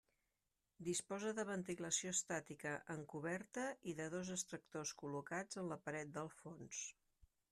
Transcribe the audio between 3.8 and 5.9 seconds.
i de dos extractors col·locats en la